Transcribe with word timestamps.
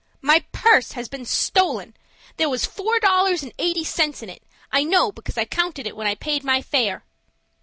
"My 0.23 0.45
purse 0.51 0.93
has 0.93 1.07
been 1.07 1.25
stolen. 1.25 1.95
There 2.37 2.49
was 2.49 2.65
four 2.65 2.99
dollars 2.99 3.43
and 3.43 3.53
eighty 3.59 3.83
cents 3.83 4.23
in 4.23 4.31
it. 4.31 4.41
I 4.71 4.83
know, 4.83 5.11
because 5.11 5.37
I 5.37 5.45
counted 5.45 5.85
it 5.85 5.95
when 5.95 6.07
I 6.07 6.15
paid 6.15 6.43
my 6.43 6.59
fare." 6.63 7.05